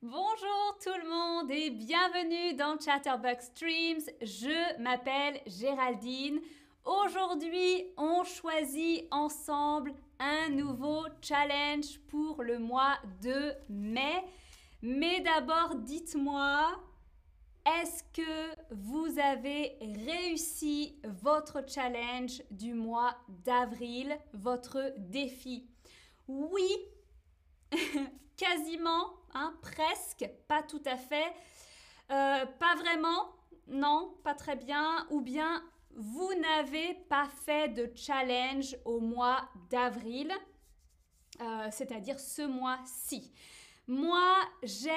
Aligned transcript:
Bonjour 0.00 0.78
tout 0.80 0.94
le 1.02 1.10
monde 1.10 1.50
et 1.50 1.70
bienvenue 1.70 2.54
dans 2.54 2.78
Chatterbug 2.78 3.40
Streams. 3.40 4.04
Je 4.22 4.80
m'appelle 4.80 5.40
Géraldine. 5.44 6.38
Aujourd'hui, 6.84 7.84
on 7.96 8.22
choisit 8.22 9.08
ensemble 9.10 9.92
un 10.20 10.50
nouveau 10.50 11.04
challenge 11.20 11.98
pour 12.06 12.44
le 12.44 12.60
mois 12.60 12.96
de 13.20 13.52
mai. 13.68 14.22
Mais 14.82 15.20
d'abord, 15.20 15.74
dites-moi, 15.74 16.80
est-ce 17.66 18.04
que 18.12 18.54
vous 18.70 19.18
avez 19.18 19.78
réussi 19.80 20.94
votre 21.22 21.68
challenge 21.68 22.40
du 22.52 22.72
mois 22.72 23.16
d'avril, 23.44 24.16
votre 24.32 24.94
défi? 24.96 25.66
Oui, 26.28 26.70
quasiment, 28.36 29.17
hein, 29.34 29.54
presque, 29.62 30.28
pas 30.46 30.62
tout 30.62 30.82
à 30.86 30.96
fait, 30.96 31.32
euh, 32.10 32.46
pas 32.46 32.74
vraiment, 32.76 33.34
non, 33.66 34.14
pas 34.24 34.34
très 34.34 34.56
bien, 34.56 35.06
ou 35.10 35.20
bien 35.20 35.62
vous 35.94 36.32
n'avez 36.34 36.94
pas 37.08 37.28
fait 37.44 37.68
de 37.68 37.90
challenge 37.94 38.76
au 38.84 39.00
mois 39.00 39.48
d'avril, 39.70 40.32
euh, 41.40 41.68
c'est-à-dire 41.70 42.18
ce 42.20 42.42
mois-ci. 42.42 43.32
Moi, 43.86 44.36
j'ai 44.62 44.90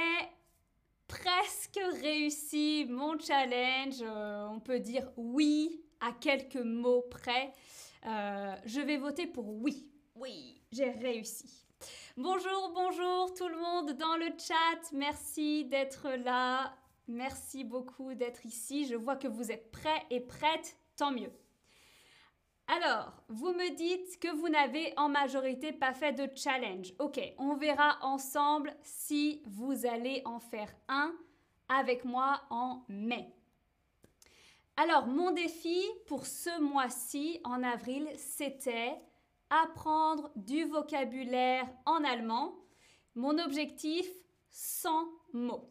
presque 1.07 1.79
réussi 2.01 2.85
mon 2.89 3.19
challenge. 3.19 4.01
Euh, 4.01 4.47
on 4.49 4.59
peut 4.59 4.79
dire 4.79 5.11
oui 5.17 5.83
à 5.99 6.11
quelques 6.13 6.55
mots 6.55 7.03
près. 7.09 7.53
Euh, 8.05 8.55
je 8.65 8.81
vais 8.81 8.97
voter 8.97 9.27
pour 9.27 9.49
oui. 9.49 9.87
Oui, 10.15 10.61
j'ai 10.71 10.89
réussi. 10.91 11.67
Bonjour, 12.17 12.73
bonjour 12.75 13.33
tout 13.35 13.47
le 13.47 13.57
monde 13.57 13.93
dans 13.93 14.17
le 14.17 14.25
chat. 14.37 14.91
Merci 14.91 15.63
d'être 15.63 16.09
là. 16.09 16.75
Merci 17.07 17.63
beaucoup 17.63 18.13
d'être 18.15 18.45
ici. 18.45 18.85
Je 18.85 18.95
vois 18.95 19.15
que 19.15 19.29
vous 19.29 19.49
êtes 19.49 19.71
prêts 19.71 20.05
et 20.09 20.19
prêtes. 20.19 20.77
Tant 20.97 21.11
mieux. 21.11 21.31
Alors, 22.67 23.13
vous 23.29 23.53
me 23.53 23.73
dites 23.75 24.19
que 24.19 24.27
vous 24.27 24.49
n'avez 24.49 24.93
en 24.97 25.07
majorité 25.07 25.71
pas 25.71 25.93
fait 25.93 26.11
de 26.11 26.29
challenge. 26.35 26.93
Ok, 26.99 27.17
on 27.37 27.55
verra 27.55 27.97
ensemble 28.01 28.75
si 28.83 29.41
vous 29.45 29.85
allez 29.85 30.21
en 30.25 30.41
faire 30.41 30.73
un 30.89 31.15
avec 31.69 32.03
moi 32.03 32.41
en 32.49 32.83
mai. 32.89 33.33
Alors, 34.75 35.07
mon 35.07 35.31
défi 35.31 35.81
pour 36.07 36.25
ce 36.25 36.59
mois-ci, 36.59 37.39
en 37.45 37.63
avril, 37.63 38.09
c'était 38.17 38.99
apprendre 39.51 40.31
du 40.35 40.63
vocabulaire 40.63 41.69
en 41.85 42.03
allemand. 42.03 42.55
Mon 43.13 43.37
objectif, 43.37 44.07
100 44.49 44.89
mots. 45.33 45.69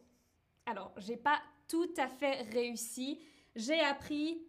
Alors, 0.65 0.93
j'ai 0.97 1.17
pas 1.17 1.41
tout 1.67 1.91
à 1.97 2.07
fait 2.07 2.43
réussi. 2.53 3.19
J'ai 3.55 3.81
appris 3.81 4.41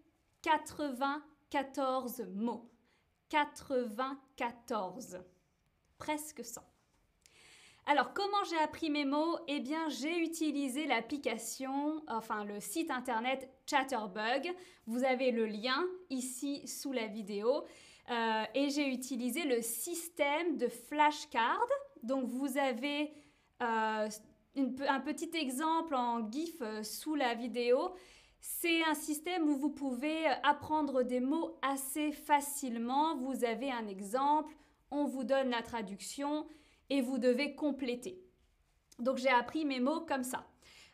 80 0.43 1.23
14 1.53 2.29
mots. 2.35 2.71
94. 3.29 5.23
Presque 5.99 6.43
100. 6.43 6.63
Alors, 7.85 8.15
comment 8.15 8.43
j'ai 8.49 8.59
appris 8.59 8.89
mes 8.89 9.05
mots? 9.05 9.39
Eh 9.49 9.61
bien, 9.61 9.89
j'ai 9.91 10.19
utilisé 10.19 10.87
l'application, 10.87 12.03
enfin 12.09 12.45
le 12.45 12.59
site 12.61 12.91
internet 12.91 13.51
Chatterbug. 13.67 14.55
Vous 14.87 15.05
avez 15.05 15.31
le 15.31 15.45
lien 15.45 15.85
ici 16.09 16.67
sous 16.67 16.93
la 16.93 17.07
vidéo. 17.07 17.65
Euh, 18.11 18.45
et 18.55 18.71
j'ai 18.71 18.89
utilisé 18.89 19.45
le 19.45 19.63
système 19.63 20.57
de 20.57 20.69
flashcard. 20.69 21.67
Donc, 22.03 22.27
vous 22.27 22.59
avez 22.59 23.13
euh, 23.63 24.09
un 24.57 25.01
petit 25.01 25.31
exemple 25.35 25.95
en 25.95 26.31
GIF 26.31 26.61
euh, 26.61 26.83
sous 26.83 27.15
la 27.15 27.35
vidéo. 27.35 27.95
C'est 28.41 28.83
un 28.85 28.95
système 28.95 29.49
où 29.49 29.57
vous 29.57 29.71
pouvez 29.71 30.27
apprendre 30.43 31.05
des 31.05 31.21
mots 31.21 31.59
assez 31.63 32.11
facilement. 32.11 33.17
Vous 33.17 33.45
avez 33.45 33.71
un 33.71 33.87
exemple, 33.87 34.53
on 34.91 35.05
vous 35.05 35.23
donne 35.23 35.51
la 35.51 35.63
traduction 35.63 36.47
et 36.91 37.01
vous 37.01 37.19
devez 37.19 37.55
compléter. 37.55 38.21
Donc 38.99 39.19
j'ai 39.19 39.29
appris 39.29 39.65
mes 39.65 39.79
mots 39.79 40.01
comme 40.01 40.25
ça. 40.25 40.45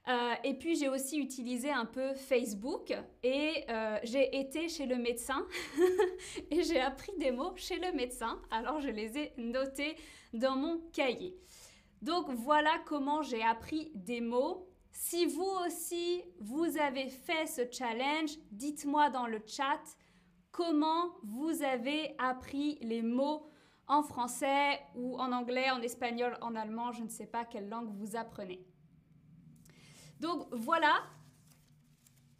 Euh, 0.06 0.34
et 0.44 0.54
puis 0.54 0.76
j'ai 0.76 0.88
aussi 0.88 1.18
utilisé 1.18 1.70
un 1.70 1.84
peu 1.84 2.14
Facebook 2.14 2.94
et 3.22 3.64
euh, 3.68 3.98
j'ai 4.04 4.38
été 4.38 4.68
chez 4.68 4.86
le 4.86 4.96
médecin 4.96 5.46
et 6.50 6.62
j'ai 6.62 6.80
appris 6.80 7.12
des 7.18 7.30
mots 7.30 7.52
chez 7.56 7.76
le 7.76 7.92
médecin. 7.92 8.40
Alors 8.50 8.80
je 8.80 8.88
les 8.88 9.18
ai 9.18 9.32
notés 9.36 9.96
dans 10.32 10.56
mon 10.56 10.80
cahier. 10.92 11.36
Donc 12.00 12.30
voilà 12.30 12.72
comment 12.86 13.22
j'ai 13.22 13.42
appris 13.42 13.90
des 13.94 14.20
mots 14.20 14.68
si 14.90 15.26
vous 15.26 15.50
aussi, 15.64 16.24
vous 16.40 16.76
avez 16.78 17.08
fait 17.08 17.46
ce 17.46 17.62
challenge, 17.70 18.30
dites-moi 18.50 19.10
dans 19.10 19.26
le 19.26 19.40
chat 19.46 19.80
comment 20.50 21.12
vous 21.22 21.62
avez 21.62 22.16
appris 22.18 22.78
les 22.82 23.02
mots 23.02 23.48
en 23.86 24.02
français 24.02 24.80
ou 24.96 25.16
en 25.18 25.30
anglais, 25.30 25.70
en 25.70 25.80
espagnol, 25.80 26.36
en 26.40 26.56
allemand, 26.56 26.90
je 26.90 27.04
ne 27.04 27.08
sais 27.08 27.26
pas 27.26 27.44
quelle 27.44 27.68
langue 27.68 27.90
vous 27.94 28.16
apprenez. 28.16 28.66
Donc 30.20 30.46
voilà 30.52 31.02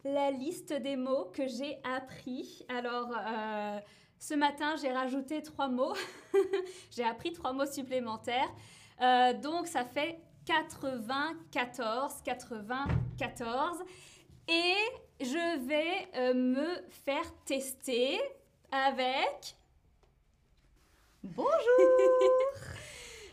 la 0.03 0.31
liste 0.31 0.73
des 0.73 0.95
mots 0.95 1.31
que 1.33 1.47
j'ai 1.47 1.77
appris. 1.83 2.65
Alors, 2.69 3.11
euh, 3.11 3.79
ce 4.17 4.33
matin, 4.33 4.75
j'ai 4.81 4.91
rajouté 4.91 5.41
trois 5.41 5.67
mots. 5.67 5.93
j'ai 6.91 7.03
appris 7.03 7.33
trois 7.33 7.53
mots 7.53 7.65
supplémentaires. 7.65 8.49
Euh, 9.01 9.33
donc, 9.33 9.67
ça 9.67 9.83
fait 9.85 10.19
94, 10.45 12.21
94. 12.23 13.77
Et 14.47 14.75
je 15.19 15.67
vais 15.67 16.07
euh, 16.15 16.33
me 16.33 16.81
faire 16.89 17.35
tester 17.45 18.19
avec... 18.71 19.55
Bonjour 21.21 21.49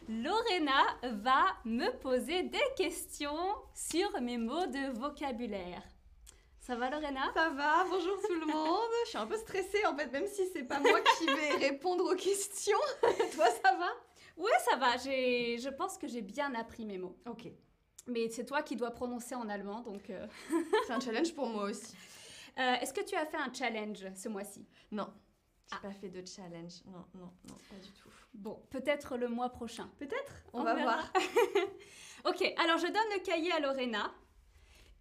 Lorena 0.09 0.84
va 1.03 1.44
me 1.65 1.91
poser 1.99 2.44
des 2.44 2.62
questions 2.77 3.56
sur 3.75 4.21
mes 4.21 4.39
mots 4.39 4.67
de 4.67 4.97
vocabulaire. 4.97 5.83
Ça 6.61 6.77
va 6.77 6.91
Lorena? 6.91 7.33
Ça 7.34 7.50
va, 7.50 7.84
bonjour 7.91 8.17
tout 8.22 8.34
le 8.34 8.47
monde. 8.47 8.89
Je 9.05 9.09
suis 9.09 9.19
un 9.19 9.27
peu 9.27 9.37
stressée 9.37 9.84
en 9.84 9.97
fait, 9.97 10.06
même 10.12 10.28
si 10.28 10.47
c'est 10.53 10.62
pas 10.62 10.78
moi 10.78 11.00
qui 11.19 11.27
vais 11.27 11.56
répondre 11.69 12.05
aux 12.05 12.15
questions. 12.15 12.78
Toi 13.03 13.47
ça 13.65 13.75
va? 13.75 13.89
Ouais, 14.37 14.53
ça 14.71 14.77
va. 14.77 14.97
Je 14.97 15.69
pense 15.71 15.99
que 15.99 16.06
j'ai 16.06 16.23
bien 16.23 16.55
appris 16.55 16.84
mes 16.84 16.99
mots. 16.99 17.17
Ok. 17.28 17.49
Mais 18.06 18.28
c'est 18.28 18.44
toi 18.44 18.62
qui 18.62 18.77
dois 18.77 18.93
prononcer 18.93 19.34
en 19.34 19.49
allemand, 19.49 19.81
donc... 19.81 20.11
Euh. 20.11 20.25
c'est 20.87 20.93
un 20.93 21.00
challenge 21.00 21.34
pour 21.34 21.49
moi 21.49 21.65
aussi. 21.65 21.97
Euh, 22.59 22.75
est-ce 22.81 22.93
que 22.93 23.05
tu 23.05 23.17
as 23.17 23.27
fait 23.27 23.37
un 23.37 23.53
challenge 23.53 24.06
ce 24.15 24.28
mois-ci? 24.28 24.65
Non. 24.93 25.09
J'ai 25.69 25.77
ah. 25.77 25.81
pas 25.82 25.93
fait 25.93 26.09
de 26.09 26.25
challenge. 26.27 26.84
Non, 26.87 27.04
non, 27.15 27.32
non, 27.49 27.54
pas 27.69 27.77
du 27.77 27.91
tout. 27.93 28.09
Bon, 28.34 28.62
peut-être 28.71 29.16
le 29.16 29.28
mois 29.28 29.50
prochain. 29.50 29.91
Peut-être 29.99 30.32
On, 30.53 30.62
va 30.62 30.75
voir. 30.75 31.12
ok, 32.25 32.54
alors 32.62 32.78
je 32.78 32.87
donne 32.87 33.19
le 33.19 33.25
cahier 33.25 33.53
à 33.53 33.60
Lorena. 33.60 34.12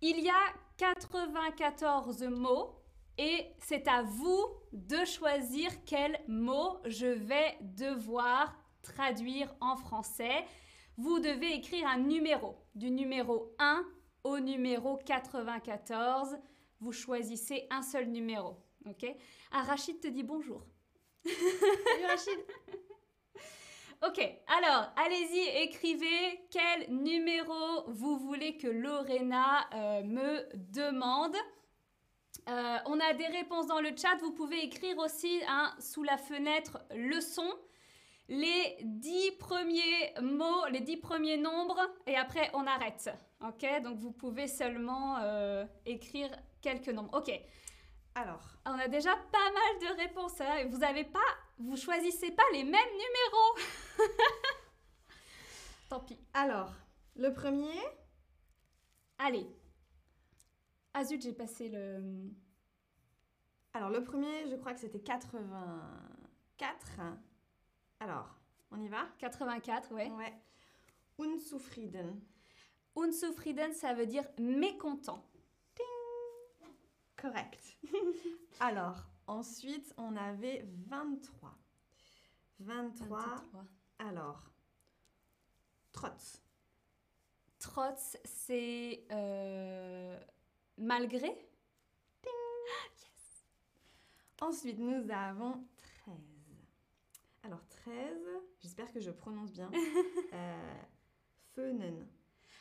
Il 0.01 0.19
y 0.19 0.29
a 0.29 0.53
94 0.77 2.23
mots 2.23 2.75
et 3.17 3.47
c'est 3.59 3.87
à 3.87 4.01
vous 4.01 4.45
de 4.73 5.05
choisir 5.05 5.71
quels 5.85 6.19
mots 6.27 6.79
je 6.85 7.05
vais 7.05 7.57
devoir 7.61 8.55
traduire 8.81 9.53
en 9.61 9.75
français, 9.75 10.45
vous 10.97 11.19
devez 11.19 11.55
écrire 11.55 11.87
un 11.87 11.97
numéro, 11.97 12.55
du 12.75 12.91
numéro 12.91 13.53
1 13.59 13.83
au 14.23 14.39
numéro 14.39 14.97
94. 14.97 16.37
Vous 16.79 16.91
choisissez 16.91 17.67
un 17.69 17.81
seul 17.81 18.07
numéro. 18.07 18.57
Ok 18.87 19.05
Ah, 19.51 19.63
Rachid 19.63 19.99
te 19.99 20.07
dit 20.07 20.23
bonjour. 20.23 20.61
Salut 21.25 22.05
Rachid 22.07 22.39
Ok, 24.05 24.19
alors 24.47 24.91
allez-y, 24.97 25.63
écrivez 25.63 26.47
quel 26.51 26.93
numéro 26.93 27.85
vous 27.87 28.17
voulez 28.17 28.57
que 28.57 28.67
Lorena 28.67 29.67
euh, 29.73 30.03
me 30.03 30.45
demande. 30.53 31.35
Euh, 32.47 32.77
on 32.85 32.99
a 32.99 33.13
des 33.13 33.25
réponses 33.27 33.67
dans 33.67 33.79
le 33.79 33.95
chat. 33.95 34.15
Vous 34.19 34.33
pouvez 34.33 34.63
écrire 34.63 34.97
aussi 34.99 35.41
hein, 35.47 35.73
sous 35.79 36.03
la 36.03 36.17
fenêtre 36.17 36.79
leçon 36.93 37.51
les 38.27 38.77
dix 38.83 39.31
premiers 39.39 40.13
mots, 40.21 40.65
les 40.71 40.81
dix 40.81 40.97
premiers 40.97 41.37
nombres, 41.37 41.79
et 42.07 42.15
après 42.15 42.49
on 42.53 42.65
arrête. 42.65 43.09
Ok, 43.41 43.65
donc 43.83 43.99
vous 43.99 44.11
pouvez 44.11 44.47
seulement 44.47 45.17
euh, 45.21 45.65
écrire 45.85 46.29
quelques 46.61 46.89
nombres. 46.89 47.13
Ok. 47.13 47.31
Alors, 48.17 48.55
on 48.65 48.79
a 48.79 48.87
déjà 48.87 49.13
pas 49.13 49.51
mal 49.51 49.79
de 49.81 49.87
réponses. 49.97 50.39
Hein. 50.39 50.67
Vous 50.69 50.81
avez 50.83 51.03
pas, 51.03 51.19
vous 51.59 51.75
choisissez 51.75 52.31
pas 52.31 52.45
les 52.53 52.63
mêmes 52.63 52.71
numéros. 52.71 53.57
Tant 55.89 55.99
pis. 55.99 56.17
Alors, 56.33 56.71
le 57.17 57.33
premier. 57.33 57.77
Allez. 59.17 59.45
Ah 60.93 61.03
zut, 61.03 61.21
j'ai 61.21 61.33
passé 61.33 61.67
le. 61.67 62.31
Alors, 63.73 63.89
le 63.89 64.01
premier, 64.01 64.49
je 64.49 64.55
crois 64.55 64.73
que 64.73 64.79
c'était 64.79 65.01
84. 65.01 67.01
Alors, 67.99 68.33
on 68.71 68.79
y 68.79 68.87
va? 68.87 69.09
84, 69.19 69.93
ouais. 69.93 70.09
Ouais. 70.11 70.33
Unzufrieden. 71.19 72.21
Unzufrieden, 72.95 73.73
ça 73.73 73.93
veut 73.93 74.05
dire 74.05 74.23
mécontent. 74.39 75.21
Correct. 77.25 77.75
Alors, 78.59 79.03
ensuite, 79.25 79.93
on 79.97 80.15
avait 80.15 80.63
23. 80.87 81.57
23. 82.59 83.19
23. 83.19 83.65
Alors, 83.97 84.43
trotz. 85.91 86.39
Trotz, 87.57 88.17
c'est 88.25 89.07
euh, 89.11 90.19
malgré? 90.77 91.35
Ensuite, 94.41 94.77
nous 94.77 95.09
avons 95.09 95.65
13. 96.03 96.15
Alors, 97.41 97.65
13, 97.67 98.19
j'espère 98.59 98.91
que 98.93 98.99
je 98.99 99.09
prononce 99.09 99.51
bien. 99.51 99.71
euh, 100.33 100.83
Föhnen. 101.55 102.07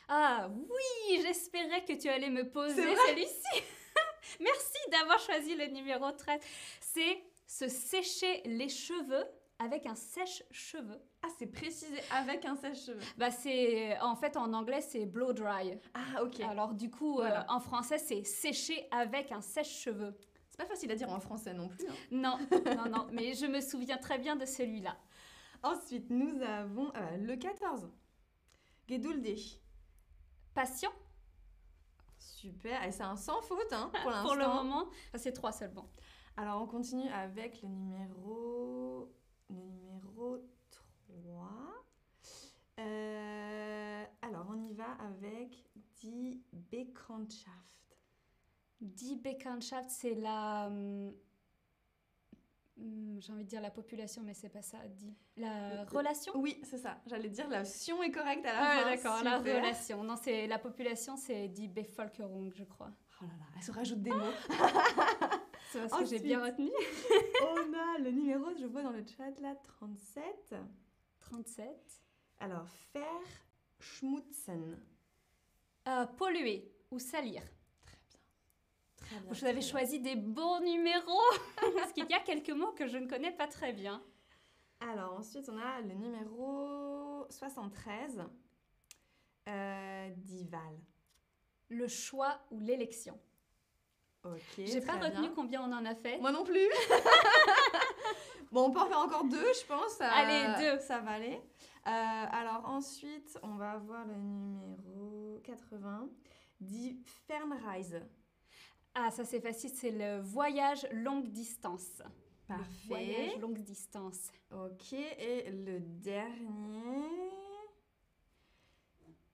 Ah 0.07 0.49
oui, 0.49 1.21
j'espérais 1.21 1.83
que 1.85 1.93
tu 1.93 2.07
allais 2.09 2.31
me 2.31 2.49
poser 2.49 2.95
celui-ci. 2.95 3.63
Merci 4.39 4.77
d'avoir 4.91 5.19
choisi 5.19 5.55
le 5.55 5.67
numéro 5.67 6.11
13. 6.11 6.39
C'est 6.79 7.23
se 7.47 7.67
sécher 7.67 8.41
les 8.45 8.69
cheveux 8.69 9.25
avec 9.59 9.85
un 9.85 9.95
sèche-cheveux. 9.95 10.99
Ah, 11.23 11.27
c'est 11.39 11.47
précisé 11.47 11.97
avec 12.11 12.43
un 12.45 12.55
sèche-cheveux. 12.55 12.99
Bah 13.17 13.31
c'est 13.31 13.97
en 14.01 14.15
fait 14.15 14.35
en 14.37 14.51
anglais 14.53 14.81
c'est 14.81 15.05
blow 15.05 15.31
dry. 15.33 15.79
Ah, 15.93 16.23
ok. 16.23 16.41
Alors 16.41 16.73
du 16.73 16.89
coup 16.89 17.21
euh, 17.21 17.41
en 17.47 17.59
français 17.59 17.97
c'est 17.97 18.23
sécher 18.23 18.87
avec 18.91 19.31
un 19.31 19.41
sèche-cheveux. 19.41 20.13
C'est 20.49 20.57
pas 20.57 20.65
facile 20.65 20.91
à 20.91 20.95
dire 20.95 21.09
en 21.09 21.19
français 21.19 21.53
non 21.53 21.67
plus. 21.69 21.87
hein. 21.87 21.93
Non, 22.11 22.37
non, 22.75 22.89
non, 22.89 23.07
mais 23.11 23.33
je 23.33 23.45
me 23.45 23.59
souviens 23.61 23.97
très 23.97 24.17
bien 24.17 24.35
de 24.35 24.45
celui-là. 24.45 24.97
Ensuite, 25.63 26.09
nous 26.09 26.41
avons 26.41 26.91
euh, 26.95 27.17
le 27.17 27.35
14. 27.35 27.89
Geduldig. 28.87 29.59
Patient 30.53 30.91
Super. 32.35 32.83
Et 32.83 32.91
c'est 32.91 33.03
un 33.03 33.15
sans 33.15 33.41
faute 33.41 33.71
hein, 33.71 33.89
pour 34.01 34.11
l'instant. 34.11 34.27
pour 34.27 34.35
le 34.35 34.45
moment. 34.45 34.89
C'est 35.15 35.31
trois 35.31 35.53
seulement. 35.53 35.89
Alors, 36.35 36.61
on 36.61 36.67
continue 36.67 37.07
avec 37.09 37.61
le 37.61 37.69
numéro, 37.69 39.09
le 39.49 39.55
numéro 39.55 40.37
3. 40.69 41.49
Euh, 42.79 44.03
alors, 44.21 44.47
on 44.49 44.61
y 44.61 44.73
va 44.73 44.91
avec 44.99 45.63
Die 46.01 46.43
Bekanntschaft. 46.51 47.97
Die 48.81 49.15
Bekanntschaft, 49.15 49.89
c'est 49.89 50.15
la. 50.15 50.69
Hum, 52.77 53.17
J'ai 53.19 53.31
envie 53.33 53.43
de 53.43 53.49
dire 53.49 53.61
la 53.61 53.71
population, 53.71 54.21
mais 54.23 54.33
c'est 54.33 54.49
pas 54.49 54.61
ça. 54.61 54.77
Die- 54.87 55.15
La 55.37 55.83
relation? 55.85 56.33
Oui, 56.35 56.59
c'est 56.63 56.77
ça. 56.77 56.99
J'allais 57.07 57.29
dire 57.29 57.47
la 57.49 57.65
sion 57.65 58.01
est 58.03 58.11
correcte 58.11 58.45
à 58.45 58.53
la 58.53 58.59
Ah 58.61 58.77
fin. 58.83 58.89
d'accord, 58.95 59.23
la 59.23 59.37
relation. 59.39 60.03
Non, 60.03 60.15
c'est 60.15 60.47
la 60.47 60.59
population, 60.59 61.15
c'est 61.17 61.47
Die 61.47 61.67
Bevölkerung, 61.67 62.51
je 62.53 62.63
crois. 62.63 62.91
Oh 63.21 63.25
là 63.25 63.31
là, 63.39 63.45
elle 63.55 63.63
se 63.63 63.71
rajoute 63.71 64.01
des 64.01 64.11
mots. 64.11 64.33
C'est 65.71 65.79
parce 65.89 65.99
que 66.03 66.05
j'ai 66.05 66.19
bien 66.19 66.41
retenu. 66.45 66.69
on 67.41 67.73
a 67.73 67.97
le 67.99 68.11
numéro, 68.11 68.45
je 68.57 68.65
vois 68.65 68.83
dans 68.83 68.91
le 68.91 69.03
chat 69.05 69.31
là, 69.41 69.55
37. 69.55 70.55
37. 71.19 71.67
Alors, 72.39 72.67
faire 72.93 73.03
schmutzen. 73.79 74.79
Euh, 75.87 76.05
polluer 76.05 76.71
ou 76.91 76.99
salir. 76.99 77.41
Très 78.97 79.19
bien. 79.19 79.31
Vous 79.31 79.45
avez 79.45 79.61
choisi 79.61 79.99
des 79.99 80.15
bons 80.15 80.61
numéros 80.61 81.21
parce 81.77 81.93
qu'il 81.93 82.09
y 82.09 82.13
a 82.13 82.19
quelques 82.19 82.49
mots 82.51 82.71
que 82.71 82.87
je 82.87 82.97
ne 82.97 83.07
connais 83.07 83.31
pas 83.31 83.47
très 83.47 83.73
bien. 83.73 84.01
Alors, 84.79 85.13
ensuite, 85.13 85.49
on 85.49 85.57
a 85.57 85.81
le 85.81 85.93
numéro 85.93 87.25
73. 87.29 88.23
Euh, 89.47 90.09
Dival. 90.17 90.79
Le 91.69 91.87
choix 91.87 92.39
ou 92.51 92.59
l'élection. 92.59 93.17
Ok. 94.23 94.39
J'ai 94.57 94.81
pas 94.81 94.93
retenu 94.93 95.21
bien. 95.21 95.33
combien 95.35 95.61
on 95.61 95.71
en 95.71 95.85
a 95.85 95.95
fait. 95.95 96.17
Moi 96.17 96.31
non 96.31 96.43
plus. 96.43 96.67
bon, 98.51 98.65
on 98.65 98.71
peut 98.71 98.79
en 98.79 98.87
faire 98.87 98.99
encore 98.99 99.25
deux, 99.25 99.53
je 99.53 99.65
pense. 99.67 100.01
Allez, 100.01 100.63
deux. 100.63 100.79
Ça 100.79 100.99
va 100.99 101.11
aller. 101.11 101.39
Euh, 101.87 102.25
alors, 102.31 102.65
ensuite, 102.65 103.37
on 103.43 103.55
va 103.55 103.71
avoir 103.71 104.05
le 104.05 104.15
numéro 104.15 105.39
80. 105.43 106.09
Die 106.59 106.99
Fernreise. 107.27 108.01
Ah, 108.95 109.11
ça 109.11 109.25
c'est 109.25 109.41
facile, 109.41 109.71
c'est 109.75 109.91
le 109.91 110.21
voyage 110.21 110.87
longue 110.91 111.27
distance. 111.31 112.01
Parfait. 112.47 112.87
Voyage 112.87 113.37
longue 113.39 113.59
distance. 113.63 114.31
Ok, 114.51 114.93
et 114.93 115.51
le 115.51 115.79
dernier. 115.81 117.09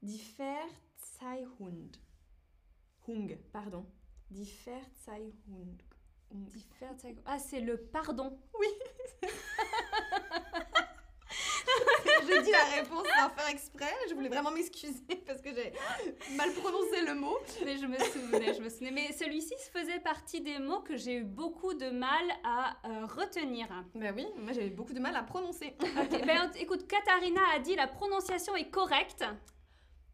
Die 0.02 0.18
Verzeihhund. 0.18 1.98
Hung, 3.08 3.38
pardon. 3.52 3.86
Die 4.32 4.46
Verzeihhund. 4.46 5.84
Hung. 6.32 6.46
Die 6.50 6.66
Verzeih- 6.80 7.22
Ah, 7.26 7.38
c'est 7.38 7.60
le 7.62 7.78
pardon. 7.78 8.40
J'ai 12.28 12.42
dit 12.42 12.52
la 12.52 12.82
réponse 12.82 13.08
sans 13.20 13.30
faire 13.30 13.48
exprès. 13.50 13.94
Je 14.10 14.14
voulais 14.14 14.30
vraiment 14.30 14.52
m'excuser 14.52 14.94
parce 15.28 15.42
que 15.42 15.50
j'ai 15.54 15.74
mal 16.36 16.52
prononcé 16.54 17.02
le 17.06 17.16
mot. 17.16 17.38
Mais 17.66 17.78
je 17.78 17.86
me 17.86 17.98
souvenais, 17.98 18.54
je 18.54 18.62
me 18.62 18.70
souvenais. 18.70 18.92
Mais 18.92 19.12
celui-ci 19.14 19.54
faisait 19.74 20.00
partie 20.00 20.42
des 20.42 20.60
mots 20.60 20.82
que 20.82 20.98
j'ai 20.98 21.16
eu 21.16 21.24
beaucoup 21.24 21.74
de 21.74 21.90
mal 21.90 22.24
à 22.44 22.78
euh, 22.86 23.06
retenir. 23.06 23.68
Ben 23.96 24.14
oui, 24.16 24.26
moi 24.38 24.54
j'avais 24.54 24.70
beaucoup 24.70 24.94
de 24.94 25.00
mal 25.00 25.16
à 25.16 25.24
prononcer. 25.24 25.76
Ben, 26.26 26.52
écoute, 26.56 26.88
Katharina 26.88 27.42
a 27.56 27.60
dit 27.60 27.76
la 27.76 27.88
prononciation 27.88 28.56
est 28.56 28.70
correcte. 28.70 29.26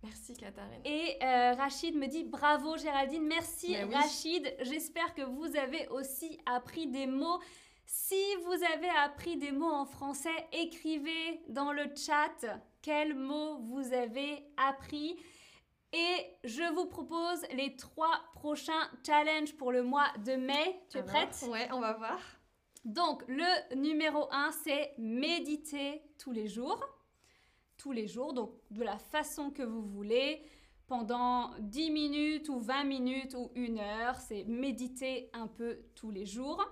Merci 0.03 0.33
Katharine. 0.33 0.81
Et 0.85 1.17
euh, 1.23 1.53
Rachid 1.53 1.95
me 1.95 2.07
dit 2.07 2.23
bravo 2.23 2.77
Géraldine, 2.77 3.25
merci 3.27 3.75
oui. 3.75 3.93
Rachid. 3.93 4.55
J'espère 4.61 5.13
que 5.13 5.23
vous 5.23 5.55
avez 5.57 5.87
aussi 5.89 6.39
appris 6.45 6.87
des 6.87 7.07
mots. 7.07 7.39
Si 7.89 8.21
vous 8.43 8.63
avez 8.73 8.89
appris 8.89 9.37
des 9.37 9.53
mots 9.53 9.71
en 9.71 9.85
français, 9.85 10.47
écrivez 10.51 11.39
dans 11.47 11.71
le 11.71 11.85
chat 11.95 12.45
quels 12.81 13.15
mots 13.15 13.59
vous 13.59 13.93
avez 13.93 14.43
appris. 14.57 15.17
Et 15.93 16.25
je 16.43 16.73
vous 16.75 16.85
propose 16.87 17.41
les 17.55 17.77
trois 17.77 18.11
prochains 18.33 18.91
challenges 19.05 19.55
pour 19.55 19.71
le 19.71 19.83
mois 19.83 20.07
de 20.25 20.33
mai. 20.33 20.81
Tu 20.89 20.97
es 20.97 20.99
Alors, 20.99 21.13
prête? 21.13 21.45
Ouais, 21.49 21.69
on 21.71 21.79
va 21.79 21.93
voir. 21.93 22.19
donc, 22.83 23.23
le 23.29 23.75
numéro 23.75 24.27
1, 24.33 24.51
c'est 24.51 24.93
méditer 24.97 26.01
tous 26.19 26.33
les 26.33 26.49
jours. 26.49 26.83
Tous 27.77 27.93
les 27.93 28.07
jours, 28.07 28.33
donc 28.33 28.51
de 28.69 28.83
la 28.83 28.97
façon 28.97 29.49
que 29.49 29.63
vous 29.63 29.81
voulez, 29.83 30.43
pendant 30.87 31.51
10 31.59 31.91
minutes 31.91 32.49
ou 32.49 32.59
20 32.59 32.83
minutes 32.83 33.33
ou 33.33 33.49
une 33.55 33.79
heure. 33.79 34.19
C'est 34.19 34.43
méditer 34.43 35.29
un 35.31 35.47
peu 35.47 35.79
tous 35.95 36.11
les 36.11 36.25
jours. 36.25 36.65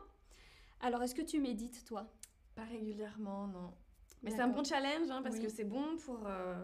Alors, 0.81 1.01
est-ce 1.03 1.15
que 1.15 1.21
tu 1.21 1.39
médites, 1.39 1.83
toi? 1.85 2.07
Pas 2.55 2.63
régulièrement, 2.65 3.47
non. 3.47 3.73
Mais 4.23 4.31
c'est 4.31 4.39
un 4.41 4.47
bon 4.47 4.63
challenge 4.63 5.09
hein, 5.09 5.21
parce 5.21 5.35
Oui. 5.35 5.43
que 5.43 5.49
c'est 5.49 5.63
bon 5.65 5.97
pour, 5.97 6.19
euh, 6.25 6.55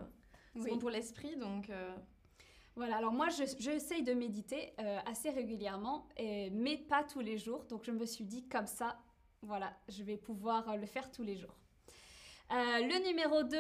Oui. 0.56 0.72
bon 0.72 0.78
pour 0.80 0.90
l'esprit, 0.90 1.36
donc. 1.38 1.70
euh, 1.70 1.96
Voilà, 2.78 2.96
alors 2.96 3.12
moi, 3.12 3.28
je- 3.28 3.54
j'essaye 3.60 4.02
de 4.02 4.14
méditer 4.14 4.74
euh, 4.80 4.98
assez 5.06 5.30
régulièrement, 5.30 6.08
et- 6.16 6.50
mais 6.52 6.78
pas 6.78 7.04
tous 7.04 7.20
les 7.20 7.38
jours. 7.38 7.66
Donc, 7.66 7.84
je 7.84 7.92
me 7.92 8.06
suis 8.06 8.24
dit, 8.24 8.48
comme 8.48 8.66
ça, 8.66 8.98
voilà, 9.42 9.74
je 9.90 10.04
vais 10.04 10.16
pouvoir 10.16 10.78
le 10.78 10.86
faire 10.86 11.12
tous 11.12 11.22
les 11.22 11.36
jours. 11.36 11.54
Euh, 12.52 12.56
le 12.80 13.06
numéro 13.06 13.44
2, 13.44 13.58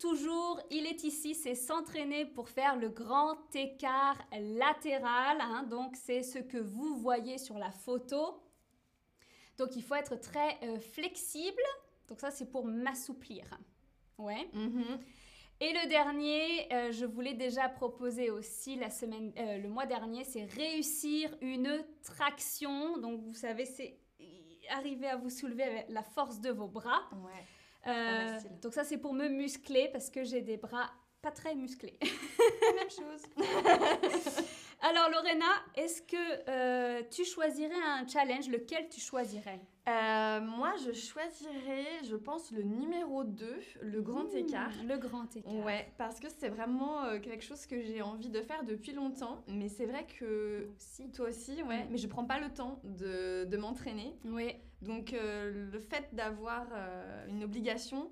toujours, 0.00 0.60
il 0.72 0.86
est 0.86 1.04
ici, 1.04 1.36
c'est 1.36 1.54
s'entraîner 1.54 2.26
pour 2.26 2.48
faire 2.48 2.74
le 2.76 2.88
grand 2.88 3.36
écart 3.54 4.18
latéral. 4.32 5.38
hein. 5.40 5.62
donc, 5.70 5.94
c'est 5.94 6.24
ce 6.24 6.40
que 6.40 6.58
vous 6.58 6.96
voyez 6.96 7.38
sur 7.38 7.58
la 7.58 7.70
photo. 7.70 8.40
Donc, 9.58 9.76
il 9.76 9.82
faut 9.82 9.94
être 9.94 10.16
très 10.20 10.58
euh, 10.62 10.78
flexible. 10.78 11.62
Donc, 12.08 12.20
ça, 12.20 12.30
c'est 12.30 12.50
pour 12.50 12.64
m'assouplir. 12.64 13.44
Ouais. 14.16 14.48
mhm. 14.52 14.98
Et 15.60 15.72
le 15.72 15.88
dernier, 15.88 16.72
euh, 16.72 16.92
je 16.92 17.04
voulais 17.04 17.34
déjà 17.34 17.68
proposer 17.68 18.30
aussi 18.30 18.76
la 18.76 18.90
semaine, 18.90 19.32
euh, 19.36 19.58
le 19.58 19.68
mois 19.68 19.86
dernier, 19.86 20.22
c'est 20.22 20.44
réussir 20.44 21.36
une 21.40 21.84
traction. 22.04 22.96
Donc, 22.98 23.20
vous 23.22 23.34
savez, 23.34 23.64
c'est 23.64 23.98
arriver 24.70 25.08
à 25.08 25.16
vous 25.16 25.30
soulever 25.30 25.64
avec 25.64 25.86
la 25.88 26.02
force 26.02 26.40
de 26.40 26.50
vos 26.50 26.68
bras. 26.68 27.08
Ouais. 27.12 27.44
Euh, 27.86 28.38
donc 28.60 28.74
ça, 28.74 28.84
c'est 28.84 28.98
pour 28.98 29.14
me 29.14 29.28
muscler 29.28 29.88
parce 29.92 30.10
que 30.10 30.24
j'ai 30.24 30.42
des 30.42 30.56
bras 30.56 30.90
pas 31.22 31.30
très 31.30 31.54
musclés. 31.54 31.98
Même 32.76 32.90
chose. 32.90 33.22
Alors, 35.08 35.22
Lorena, 35.22 35.46
est-ce 35.74 36.02
que 36.02 36.16
euh, 36.50 37.02
tu 37.10 37.24
choisirais 37.24 37.74
un 37.82 38.06
challenge? 38.06 38.48
Lequel 38.48 38.88
tu 38.88 39.00
choisirais? 39.00 39.60
Euh, 39.88 40.40
moi, 40.42 40.74
je 40.84 40.92
choisirais, 40.92 42.04
je 42.04 42.16
pense, 42.16 42.50
le 42.52 42.62
numéro 42.62 43.24
2, 43.24 43.56
le 43.80 44.02
grand 44.02 44.24
Mmh, 44.24 44.36
écart. 44.36 44.70
Le 44.86 44.98
grand 44.98 45.34
écart. 45.34 45.52
Ouais, 45.64 45.90
parce 45.96 46.20
que 46.20 46.26
c'est 46.28 46.50
vraiment 46.50 47.04
euh, 47.04 47.18
quelque 47.20 47.42
chose 47.42 47.64
que 47.66 47.80
j'ai 47.80 48.02
envie 48.02 48.28
de 48.28 48.42
faire 48.42 48.64
depuis 48.64 48.92
longtemps. 48.92 49.42
Mais 49.48 49.68
c'est 49.68 49.86
vrai 49.86 50.06
que 50.18 50.68
aussi. 50.76 51.10
toi 51.10 51.28
aussi, 51.30 51.62
ouais. 51.62 51.86
Mais 51.90 51.96
je 51.96 52.06
prends 52.06 52.24
pas 52.26 52.38
le 52.38 52.52
temps 52.52 52.78
de, 52.84 53.44
de 53.44 53.56
m'entraîner. 53.56 54.14
Oui, 54.26 54.52
Donc 54.82 55.14
euh, 55.14 55.70
le 55.72 55.80
fait 55.80 56.14
d'avoir 56.14 56.66
une 57.28 57.42
obligation, 57.44 58.10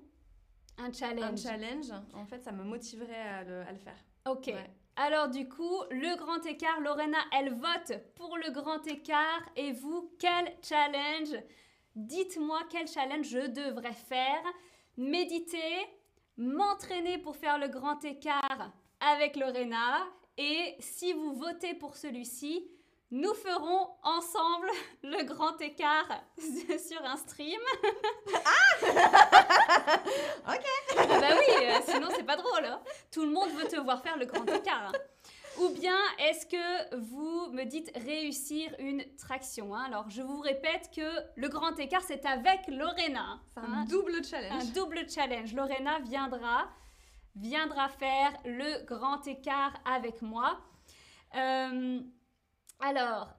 un 0.79 0.85
un 0.85 0.93
challenge. 0.93 1.41
challenge, 1.41 1.91
en 2.13 2.25
fait, 2.25 2.39
ça 2.41 2.51
me 2.51 2.63
motiverait 2.63 3.21
à 3.21 3.43
le, 3.43 3.61
à 3.61 3.71
le 3.71 3.77
faire. 3.77 3.97
Ok. 4.27 4.47
Ouais. 4.47 4.69
Alors 4.99 5.29
du 5.29 5.47
coup, 5.47 5.83
le 5.91 6.17
grand 6.17 6.43
écart, 6.47 6.79
Lorena, 6.81 7.19
elle 7.31 7.53
vote 7.53 8.01
pour 8.15 8.35
le 8.35 8.49
grand 8.49 8.85
écart. 8.87 9.43
Et 9.55 9.71
vous, 9.71 10.11
quel 10.19 10.51
challenge? 10.63 11.39
Dites-moi 11.95 12.61
quel 12.71 12.87
challenge 12.87 13.27
je 13.27 13.45
devrais 13.45 13.93
faire. 13.93 14.41
Méditer, 14.97 15.85
m'entraîner 16.35 17.19
pour 17.19 17.35
faire 17.35 17.59
le 17.59 17.67
grand 17.67 18.03
écart 18.05 18.71
avec 18.99 19.35
Lorena. 19.35 20.07
Et 20.35 20.75
si 20.79 21.13
vous 21.13 21.33
votez 21.33 21.75
pour 21.75 21.95
celui-ci, 21.95 22.67
nous 23.11 23.33
ferons 23.33 23.89
ensemble 24.03 24.69
le 25.03 25.23
grand 25.23 25.59
écart 25.61 26.07
sur 26.37 27.03
un 27.05 27.17
stream. 27.17 27.59
Ok. 30.47 30.65
Ah 30.97 31.05
bah 31.07 31.27
oui, 31.37 31.53
euh, 31.65 31.79
sinon 31.87 32.07
c'est 32.15 32.23
pas 32.23 32.35
drôle. 32.37 32.65
hein. 32.65 32.79
Tout 33.11 33.23
le 33.23 33.31
monde 33.31 33.49
veut 33.51 33.67
te 33.67 33.75
voir 33.77 34.01
faire 34.01 34.17
le 34.17 34.25
grand 34.25 34.45
écart. 34.45 34.91
hein. 34.93 34.99
Ou 35.59 35.69
bien 35.69 35.97
est-ce 36.19 36.45
que 36.45 36.95
vous 36.95 37.47
me 37.51 37.63
dites 37.63 37.91
réussir 38.05 38.73
une 38.79 39.03
traction 39.15 39.75
hein? 39.75 39.83
Alors 39.87 40.09
je 40.09 40.21
vous 40.21 40.39
répète 40.39 40.89
que 40.95 41.09
le 41.35 41.47
grand 41.49 41.77
écart 41.79 42.03
c'est 42.05 42.25
avec 42.25 42.67
Lorena. 42.67 43.39
C'est 43.55 43.59
un 43.63 43.83
double 43.85 44.17
Un 44.19 44.23
challenge. 44.23 44.73
double 44.73 45.09
challenge. 45.09 45.53
Lorena 45.53 45.99
viendra, 45.99 46.67
viendra 47.35 47.89
faire 47.89 48.33
le 48.45 48.83
grand 48.85 49.25
écart 49.27 49.73
avec 49.85 50.21
moi. 50.21 50.59
Euh, 51.35 51.99
alors, 52.79 53.33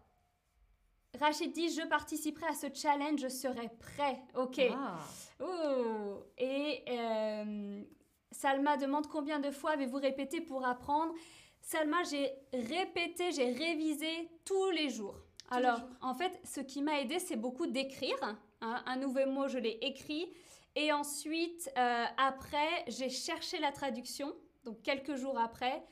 Rachid 1.19 1.53
dit 1.53 1.71
je 1.71 1.87
participerai 1.87 2.47
à 2.47 2.55
ce 2.55 2.67
challenge, 2.73 3.21
je 3.21 3.29
serai 3.29 3.69
prêt. 3.81 4.21
Ok. 4.35 4.61
Ah. 4.73 4.99
Oh. 5.41 6.25
Et 6.37 6.85
euh, 6.89 7.83
Salma 8.31 8.77
demande 8.77 9.07
combien 9.09 9.39
de 9.41 9.51
fois 9.51 9.73
avez-vous 9.73 9.99
répété 9.99 10.41
pour 10.41 10.67
apprendre? 10.67 11.13
Salma, 11.61 12.03
j'ai 12.05 12.33
répété, 12.53 13.33
j'ai 13.33 13.53
révisé 13.53 14.31
tous 14.45 14.71
les 14.71 14.91
jours. 14.91 15.15
Tous 15.51 15.57
les 15.59 15.65
Alors, 15.65 15.79
jours. 15.81 15.89
en 16.03 16.15
fait, 16.15 16.41
ce 16.45 16.61
qui 16.61 16.83
m'a 16.83 17.01
aidé, 17.01 17.19
c'est 17.19 17.37
beaucoup 17.37 17.67
d'écrire. 17.67 18.17
hein. 18.23 18.39
Un 18.61 18.97
nouveau 18.97 19.27
mot, 19.27 19.49
je 19.49 19.59
l'ai 19.59 19.79
écrit. 19.83 20.33
Et 20.75 20.93
ensuite, 20.93 21.71
euh, 21.77 22.05
après, 22.17 22.85
j'ai 22.87 23.09
cherché 23.09 23.59
la 23.59 23.73
traduction, 23.73 24.33
donc 24.65 24.83
quelques 24.83 25.15
jours 25.17 25.39
après. 25.39 25.83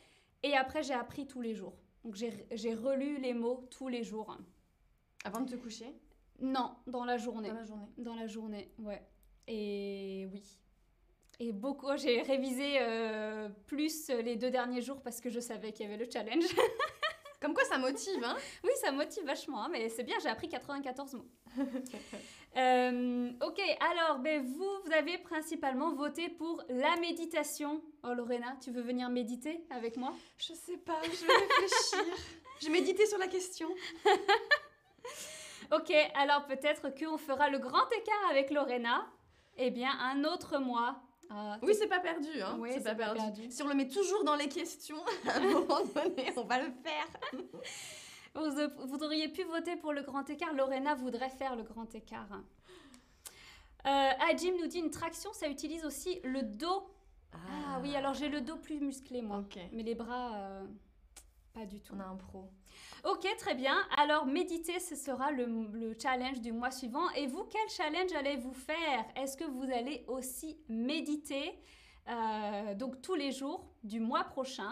Et 0.42 0.54
après, 0.56 0.82
j'ai 0.82 0.94
appris 0.94 1.26
tous 1.26 1.40
les 1.40 1.54
jours. 1.54 1.74
Donc, 2.06 2.14
j'ai 2.14 2.74
relu 2.74 3.18
les 3.18 3.34
mots 3.34 3.66
tous 3.68 3.88
les 3.88 4.04
jours. 4.04 4.38
Avant 5.24 5.40
de 5.40 5.50
te 5.50 5.56
coucher? 5.56 5.92
Non, 6.38 6.76
dans 6.86 7.04
la 7.04 7.16
journée. 7.16 7.48
dans 7.48 7.54
la 7.54 7.64
journée. 7.64 7.88
Dans 7.98 8.14
la 8.14 8.26
journée, 8.28 8.70
ouais. 8.78 9.02
Et 9.48 10.28
oui. 10.32 10.56
Et 11.40 11.50
beaucoup, 11.50 11.88
j'ai 11.96 12.22
révisé 12.22 12.76
euh, 12.78 13.48
plus 13.66 14.08
les 14.08 14.36
deux 14.36 14.52
derniers 14.52 14.82
jours 14.82 15.02
parce 15.02 15.20
que 15.20 15.30
je 15.30 15.40
savais 15.40 15.72
qu'il 15.72 15.84
y 15.84 15.92
avait 15.92 16.02
le 16.02 16.08
challenge. 16.08 16.44
Comme 17.46 17.54
quoi 17.54 17.64
ça 17.64 17.78
motive, 17.78 18.24
hein 18.24 18.36
oui, 18.64 18.70
ça 18.82 18.90
motive 18.90 19.24
vachement, 19.24 19.62
hein, 19.62 19.68
mais 19.70 19.88
c'est 19.88 20.02
bien, 20.02 20.16
j'ai 20.20 20.28
appris 20.28 20.48
94 20.48 21.14
mots. 21.14 21.26
Euh, 22.56 23.32
ok, 23.46 23.60
alors, 23.90 24.18
ben, 24.18 24.42
vous, 24.42 24.70
vous 24.82 24.92
avez 24.92 25.18
principalement 25.18 25.92
voté 25.92 26.30
pour 26.30 26.64
la 26.70 26.96
méditation. 26.96 27.82
Oh, 28.02 28.14
Lorena, 28.14 28.56
tu 28.62 28.70
veux 28.70 28.80
venir 28.80 29.10
méditer 29.10 29.62
avec 29.68 29.98
moi? 29.98 30.14
Je 30.38 30.54
sais 30.54 30.78
pas, 30.78 30.98
je 31.02 31.26
vais 31.26 31.34
réfléchir. 31.34 32.16
je 32.62 32.70
méditer 32.70 33.04
sur 33.04 33.18
la 33.18 33.26
question. 33.26 33.68
Ok, 35.70 35.92
alors 36.14 36.46
peut-être 36.46 36.94
qu'on 36.94 37.18
fera 37.18 37.50
le 37.50 37.58
grand 37.58 37.90
écart 37.92 38.30
avec 38.30 38.50
Lorena. 38.50 39.06
Eh 39.58 39.70
bien, 39.70 39.90
un 40.00 40.24
autre 40.24 40.56
mois. 40.56 41.02
Ah, 41.30 41.58
Oui, 41.62 41.74
c'est 41.78 41.88
pas 41.88 42.00
perdu, 42.00 42.40
hein. 42.42 42.56
Oui, 42.58 42.70
c'est 42.72 42.82
pas, 42.82 42.94
pas 42.94 43.14
perdu. 43.14 43.20
perdu. 43.20 43.50
Si 43.50 43.62
on 43.62 43.68
le 43.68 43.74
met 43.74 43.88
toujours 43.88 44.24
dans 44.24 44.36
les 44.36 44.48
questions, 44.48 45.02
à 45.28 45.36
un 45.36 45.40
moment 45.40 45.80
donné, 45.94 46.32
on 46.36 46.44
va 46.44 46.58
le 46.58 46.70
faire. 46.82 47.06
Vous, 48.34 48.86
vous 48.88 49.02
auriez 49.02 49.28
pu 49.28 49.44
voter 49.44 49.76
pour 49.76 49.94
le 49.94 50.02
grand 50.02 50.28
écart. 50.28 50.52
Lorena 50.52 50.94
voudrait 50.94 51.30
faire 51.30 51.56
le 51.56 51.62
grand 51.62 51.94
écart. 51.94 52.28
Euh, 53.86 54.10
Ajim 54.30 54.52
nous 54.60 54.66
dit 54.66 54.78
une 54.80 54.90
traction, 54.90 55.32
ça 55.32 55.48
utilise 55.48 55.86
aussi 55.86 56.20
le 56.22 56.42
dos. 56.42 56.86
Ah, 57.32 57.78
oui, 57.82 57.96
alors 57.96 58.12
j'ai 58.12 58.28
le 58.28 58.42
dos 58.42 58.56
plus 58.56 58.78
musclé, 58.78 59.22
moi. 59.22 59.42
Mais 59.72 59.82
les 59.82 59.94
bras, 59.94 60.34
euh, 60.34 60.66
pas 61.56 61.64
du 61.66 61.80
tout. 61.80 61.94
on 61.96 62.00
a 62.00 62.04
un 62.04 62.16
pro. 62.16 62.50
Ok, 63.04 63.26
très 63.38 63.54
bien. 63.54 63.76
Alors, 63.96 64.26
méditer, 64.26 64.78
ce 64.78 64.94
sera 64.94 65.30
le, 65.30 65.46
le 65.72 65.96
challenge 66.00 66.40
du 66.40 66.52
mois 66.52 66.70
suivant. 66.70 67.08
Et 67.16 67.26
vous, 67.26 67.44
quel 67.44 67.68
challenge 67.70 68.12
allez-vous 68.12 68.52
faire? 68.52 69.04
Est-ce 69.16 69.36
que 69.36 69.44
vous 69.44 69.64
allez 69.72 70.04
aussi 70.06 70.58
méditer 70.68 71.58
euh, 72.08 72.74
donc 72.74 73.00
tous 73.00 73.14
les 73.14 73.32
jours 73.32 73.72
du 73.82 74.00
mois 74.00 74.24
prochain? 74.24 74.70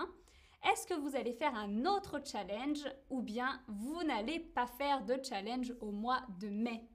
Est-ce 0.70 0.86
que 0.86 0.94
vous 0.94 1.16
allez 1.16 1.32
faire 1.32 1.54
un 1.54 1.84
autre 1.86 2.20
challenge 2.24 2.84
ou 3.10 3.22
bien 3.22 3.60
vous 3.68 4.02
n'allez 4.02 4.40
pas 4.40 4.66
faire 4.66 5.04
de 5.04 5.18
challenge 5.22 5.72
au 5.80 5.90
mois 5.90 6.20
de 6.40 6.48
mai? 6.48 6.88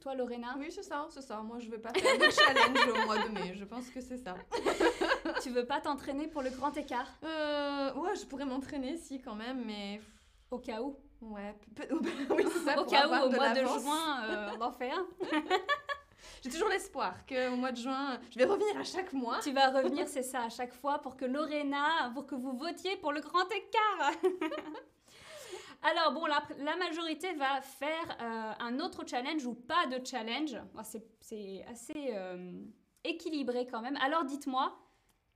Toi, 0.00 0.14
Lorena, 0.14 0.54
Oui, 0.58 0.70
c'est 0.70 0.84
ça, 0.84 1.08
c'est 1.10 1.22
ça. 1.22 1.42
Moi, 1.42 1.58
je 1.58 1.68
vais 1.68 1.78
pas 1.78 1.92
faire 1.92 2.18
de 2.18 2.24
challenge 2.30 2.88
au 2.88 3.06
mois 3.06 3.18
de 3.18 3.28
mai. 3.30 3.54
Je 3.54 3.64
pense 3.64 3.90
que 3.90 4.00
c'est 4.00 4.18
ça. 4.18 4.36
tu 5.42 5.50
veux 5.50 5.66
pas 5.66 5.80
t'entraîner 5.80 6.26
pour 6.28 6.42
le 6.42 6.50
grand 6.50 6.76
écart? 6.76 7.08
Euh, 7.24 7.92
ouais, 7.94 8.16
je 8.16 8.24
pourrais 8.26 8.44
m'entraîner, 8.44 8.96
si, 8.96 9.20
quand 9.20 9.34
même, 9.34 9.64
mais... 9.64 10.00
Au 10.50 10.58
cas 10.58 10.80
où. 10.80 10.96
Ouais, 11.20 11.54
oui, 12.30 12.44
ça. 12.64 12.80
Au 12.80 12.84
cas 12.84 13.06
où, 13.08 13.26
au 13.26 13.30
mois 13.30 13.50
de 13.50 13.60
juin, 13.66 14.22
euh, 14.28 14.50
on 14.58 14.62
en 14.62 14.72
fait 14.72 14.90
un. 14.90 15.06
J'ai 16.42 16.50
toujours 16.50 16.68
l'espoir 16.68 17.14
qu'au 17.26 17.56
mois 17.56 17.72
de 17.72 17.76
juin, 17.76 18.18
je 18.30 18.38
vais 18.38 18.44
revenir 18.44 18.76
à 18.78 18.84
chaque 18.84 19.12
mois. 19.12 19.38
Tu 19.42 19.50
vas 19.52 19.70
revenir, 19.70 20.06
c'est 20.06 20.22
ça, 20.22 20.44
à 20.44 20.48
chaque 20.48 20.72
fois 20.72 20.98
pour 21.00 21.16
que 21.16 21.24
Lorena, 21.24 22.10
pour 22.14 22.26
que 22.26 22.34
vous 22.36 22.52
votiez 22.56 22.96
pour 22.96 23.12
le 23.12 23.20
grand 23.20 23.44
écart. 23.50 24.12
Alors 25.82 26.12
bon, 26.12 26.26
la, 26.26 26.42
la 26.58 26.76
majorité 26.76 27.32
va 27.34 27.60
faire 27.60 28.16
euh, 28.20 28.52
un 28.60 28.80
autre 28.80 29.04
challenge 29.06 29.44
ou 29.46 29.54
pas 29.54 29.86
de 29.86 30.04
challenge. 30.04 30.56
C'est- 30.84 31.06
C'est 31.20 31.64
assez 31.70 32.10
euh, 32.14 32.52
équilibré 33.04 33.66
quand 33.66 33.80
même. 33.80 33.96
Alors 34.04 34.24
dites-moi, 34.24 34.76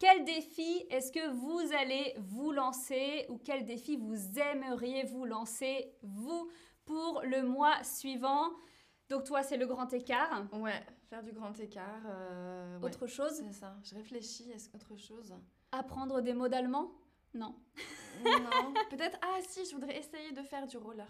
quel 0.03 0.25
défi 0.25 0.85
est-ce 0.91 1.13
que 1.13 1.31
vous 1.31 1.73
allez 1.79 2.13
vous 2.19 2.51
lancer 2.51 3.25
ou 3.29 3.39
quel 3.39 3.65
défi 3.65 3.97
vous 3.97 4.37
aimeriez 4.37 5.05
vous 5.05 5.25
lancer, 5.25 5.95
vous, 6.03 6.51
pour 6.85 7.23
le 7.23 7.45
mois 7.45 7.81
suivant? 7.85 8.51
Donc 9.09 9.23
toi, 9.23 9.45
c'est 9.45 9.57
le 9.57 9.67
grand 9.67 9.93
écart. 9.93 10.43
Ouais, 10.55 10.85
faire 11.09 11.23
du 11.23 11.31
grand 11.31 11.57
écart. 11.61 12.03
euh, 12.07 12.81
ouais, 12.81 12.87
Autre 12.87 13.07
chose? 13.07 13.45
C'est 13.47 13.53
ça. 13.53 13.77
Je 13.85 13.95
réfléchis, 13.95 14.51
est-ce 14.51 14.69
qu'autre 14.69 14.97
chose? 14.97 15.37
Apprendre 15.71 16.21
des 16.21 16.35
mots 16.35 16.49
d'allemand? 16.49 16.91
Non. 17.33 17.55
Non. 18.25 18.75
Peut-être, 18.91 19.19
ah 19.23 19.39
si, 19.47 19.65
je 19.67 19.77
voudrais 19.77 19.97
essayer 19.99 20.33
de 20.33 20.43
faire 20.43 20.67
du 20.67 20.79
roller. 20.79 21.07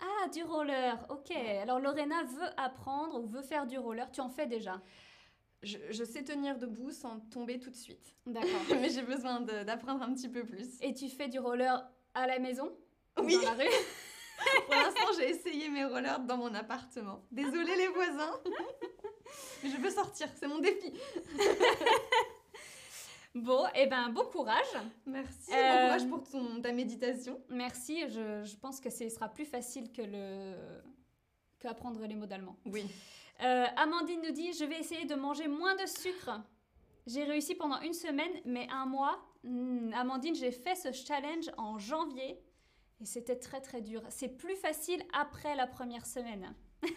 Ah, 0.00 0.28
du 0.28 0.42
roller, 0.42 1.06
ok. 1.10 1.32
Alors 1.60 1.80
Lorena 1.80 2.22
veut 2.22 2.48
apprendre 2.56 3.22
ou 3.22 3.26
veut 3.26 3.42
faire 3.42 3.66
du 3.66 3.76
roller. 3.76 4.10
Tu 4.10 4.22
en 4.22 4.30
fais 4.30 4.46
déjà? 4.46 4.80
Je, 5.62 5.78
je 5.90 6.04
sais 6.04 6.24
tenir 6.24 6.58
debout 6.58 6.90
sans 6.90 7.20
tomber 7.30 7.58
tout 7.60 7.70
de 7.70 7.76
suite. 7.76 8.14
D'accord. 8.26 8.50
Mais 8.80 8.90
j'ai 8.90 9.02
besoin 9.02 9.40
d'apprendre 9.40 10.02
un 10.02 10.12
petit 10.12 10.28
peu 10.28 10.44
plus. 10.44 10.68
Et 10.80 10.92
tu 10.92 11.08
fais 11.08 11.28
du 11.28 11.38
roller 11.38 11.88
à 12.14 12.26
la 12.26 12.38
maison 12.38 12.72
Ou 13.18 13.22
Oui. 13.22 13.36
Dans 13.36 13.42
la 13.42 13.52
rue 13.52 13.70
Pour 14.66 14.74
l'instant, 14.74 15.06
j'ai 15.18 15.30
essayé 15.30 15.68
mes 15.68 15.84
rollers 15.84 16.18
dans 16.20 16.36
mon 16.36 16.52
appartement. 16.54 17.22
Désolée 17.30 17.76
les 17.76 17.88
voisins. 17.88 18.40
Mais 19.62 19.70
je 19.70 19.76
veux 19.76 19.90
sortir, 19.90 20.28
c'est 20.38 20.48
mon 20.48 20.58
défi. 20.58 20.92
Bon, 23.34 23.64
eh 23.74 23.86
ben, 23.86 24.10
bon 24.10 24.26
courage. 24.26 24.76
Merci. 25.06 25.50
Euh, 25.52 25.54
Bon 25.54 25.82
courage 25.84 26.06
pour 26.06 26.22
ton, 26.22 26.60
ta 26.60 26.70
méditation. 26.70 27.40
Merci. 27.48 28.02
Je, 28.10 28.44
je 28.44 28.56
pense 28.56 28.78
que 28.78 28.90
ce 28.90 29.08
sera 29.08 29.28
plus 29.28 29.46
facile 29.46 29.90
que 29.90 30.02
le 30.02 30.54
qu'apprendre 31.58 32.04
les 32.06 32.14
mots 32.14 32.26
d'allemand. 32.26 32.56
Oui. 32.66 32.84
Euh, 33.40 33.66
Amandine 33.76 34.20
nous 34.22 34.32
dit 34.32 34.52
Je 34.52 34.64
vais 34.64 34.78
essayer 34.78 35.04
de 35.04 35.14
manger 35.14 35.48
moins 35.48 35.74
de 35.74 35.86
sucre. 35.86 36.40
J'ai 37.06 37.24
réussi 37.24 37.54
pendant 37.54 37.80
une 37.80 37.94
semaine, 37.94 38.32
mais 38.44 38.68
un 38.70 38.86
mois. 38.86 39.18
hmm, 39.42 39.92
Amandine, 39.94 40.34
j'ai 40.34 40.52
fait 40.52 40.76
ce 40.76 40.92
challenge 40.92 41.50
en 41.56 41.78
janvier 41.78 42.38
et 43.00 43.04
c'était 43.04 43.38
très 43.38 43.60
très 43.60 43.80
dur. 43.82 44.02
C'est 44.08 44.28
plus 44.28 44.54
facile 44.54 45.02
après 45.12 45.56
la 45.56 45.66
première 45.66 46.06
semaine. 46.06 46.54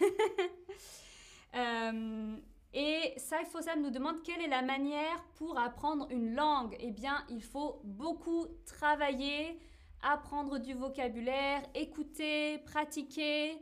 Euh, 1.54 2.36
et 2.74 3.14
Saifo 3.16 3.62
Sam 3.62 3.80
nous 3.80 3.88
demande 3.88 4.22
quelle 4.22 4.42
est 4.42 4.48
la 4.48 4.60
manière 4.60 5.24
pour 5.36 5.58
apprendre 5.58 6.06
une 6.10 6.34
langue? 6.34 6.76
Eh 6.80 6.90
bien, 6.90 7.24
il 7.30 7.42
faut 7.42 7.80
beaucoup 7.82 8.46
travailler, 8.66 9.58
apprendre 10.02 10.58
du 10.58 10.74
vocabulaire, 10.74 11.62
écouter, 11.74 12.58
pratiquer. 12.66 13.58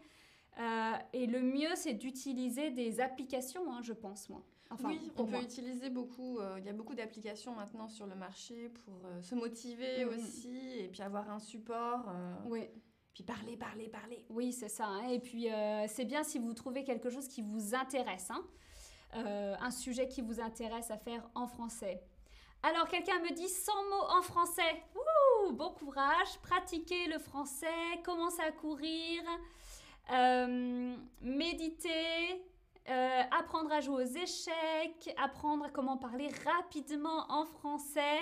Euh, 0.59 0.93
et 1.13 1.27
le 1.27 1.41
mieux, 1.43 1.75
c'est 1.75 1.95
d'utiliser 1.95 2.71
des 2.71 3.01
applications, 3.01 3.73
hein, 3.73 3.81
je 3.83 3.93
pense, 3.93 4.29
moi. 4.29 4.43
Enfin, 4.71 4.89
oui, 4.89 5.11
on 5.17 5.27
peut 5.27 5.41
utiliser 5.43 5.91
beaucoup. 5.91 6.39
euh, 6.39 6.57
Il 6.59 6.65
y 6.65 6.69
a 6.69 6.73
beaucoup 6.73 6.95
d'applications 6.95 7.55
maintenant 7.55 7.89
sur 7.89 8.07
le 8.07 8.15
marché 8.15 8.69
pour 8.85 8.95
euh, 9.07 9.21
se 9.23 9.35
motiver 9.35 10.05
Mhm. 10.05 10.15
aussi 10.15 10.79
et 10.81 10.89
puis 10.89 11.03
avoir 11.03 11.29
un 11.31 11.39
support. 11.39 12.07
Oui, 12.47 12.69
Puis 13.13 13.23
parler, 13.25 13.57
parler, 13.57 13.89
parler. 13.89 14.25
oui 14.31 14.53
c'est 14.53 14.69
ça. 14.69 14.87
hein. 14.87 15.09
Et 15.09 15.21
puis, 15.21 15.49
c'est 15.89 16.05
bien 16.05 16.23
si 16.25 16.39
vous 16.39 16.53
trouvez 16.55 16.83
quelque 16.85 17.11
chose 17.11 17.29
qui 17.29 17.43
vous 17.43 17.75
intéresse, 17.75 18.31
hein. 18.31 18.45
Un 19.61 19.71
sujet 19.71 20.09
qui 20.09 20.23
vous 20.23 20.41
intéresse 20.41 20.91
à 20.91 20.99
faire 20.99 21.29
en 21.37 21.47
français. 21.47 22.03
Alors, 22.65 22.89
quelqu'un 22.89 23.21
me 23.21 23.33
dit 23.33 23.49
100 23.49 23.73
mots 23.91 24.19
en 24.19 24.23
français. 24.23 24.83
Ouh, 24.97 25.53
bon 25.53 25.71
courage. 25.75 26.39
Pratiquez 26.43 27.07
le 27.07 27.19
français. 27.21 27.67
Commencez 28.05 28.41
à 28.43 28.51
courir. 28.51 29.23
Euh, 30.13 30.97
méditer. 31.23 32.43
euh, 32.91 33.23
apprendre 33.31 33.73
à 33.73 33.81
jouer 33.81 34.05
aux 34.05 34.07
échecs. 34.07 35.15
Apprendre 35.17 35.71
comment 35.73 35.97
parler 35.97 36.29
rapidement 36.45 37.25
en 37.31 37.45
français. 37.47 38.21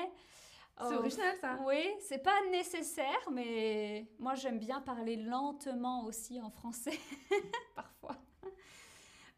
C'est 0.79 0.95
Oh, 0.95 0.99
original 0.99 1.37
ça. 1.41 1.59
Oui, 1.67 1.83
c'est 2.01 2.23
pas 2.23 2.39
nécessaire, 2.51 3.29
mais 3.31 4.07
moi 4.19 4.35
j'aime 4.37 4.59
bien 4.59 4.81
parler 4.81 5.17
lentement 5.17 6.05
aussi 6.05 6.41
en 6.41 6.49
français, 6.51 6.99
parfois. 7.75 8.17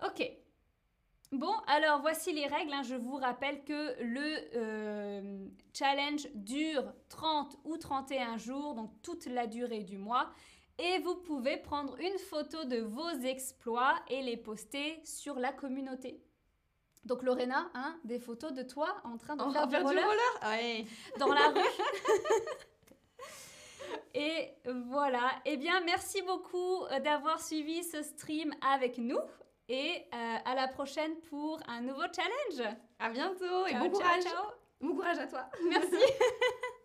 Ok. 0.06 0.30
Bon, 1.32 1.52
alors 1.66 2.00
voici 2.02 2.32
les 2.32 2.46
règles. 2.46 2.72
hein. 2.72 2.82
Je 2.84 2.94
vous 2.94 3.16
rappelle 3.16 3.64
que 3.64 4.00
le 4.02 4.36
euh, 4.54 5.48
challenge 5.72 6.28
dure 6.34 6.84
30 7.08 7.56
ou 7.64 7.76
31 7.78 8.36
jours, 8.36 8.74
donc 8.74 8.90
toute 9.02 9.26
la 9.26 9.46
durée 9.48 9.82
du 9.82 9.98
mois. 9.98 10.30
Et 10.78 10.98
vous 11.00 11.14
pouvez 11.16 11.56
prendre 11.56 11.96
une 12.00 12.18
photo 12.18 12.64
de 12.64 12.78
vos 12.78 13.08
exploits 13.24 13.94
et 14.08 14.22
les 14.22 14.36
poster 14.36 15.00
sur 15.04 15.38
la 15.38 15.52
communauté. 15.52 16.20
Donc 17.04 17.22
Lorena, 17.22 17.70
hein, 17.74 17.98
des 18.04 18.18
photos 18.18 18.52
de 18.52 18.62
toi 18.62 18.96
en 19.04 19.16
train 19.18 19.36
de 19.36 19.42
faire 19.52 19.66
du 19.68 19.76
roller 19.76 20.04
Ouais. 20.42 20.84
dans 21.18 21.32
la 21.32 21.48
rue. 21.48 21.60
Et 24.14 24.48
voilà. 24.86 25.30
Eh 25.44 25.56
bien, 25.56 25.80
merci 25.82 26.22
beaucoup 26.22 26.84
euh, 26.84 27.00
d'avoir 27.00 27.40
suivi 27.40 27.82
ce 27.84 28.02
stream 28.02 28.52
avec 28.72 28.98
nous. 28.98 29.18
Et 29.68 30.04
euh, 30.14 30.36
à 30.44 30.54
la 30.54 30.68
prochaine 30.68 31.16
pour 31.30 31.58
un 31.68 31.80
nouveau 31.80 32.04
challenge. 32.14 32.74
À 32.98 33.10
bientôt 33.10 33.66
et 33.66 33.70
Ciao, 33.72 33.80
bon 33.80 33.90
ciao, 33.90 34.00
courage. 34.00 34.22
ciao. 34.24 34.44
Bon 34.80 34.94
courage 34.94 35.18
à 35.18 35.26
toi. 35.26 35.48
Merci. 35.68 35.96